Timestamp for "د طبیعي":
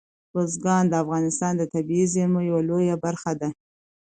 1.57-2.05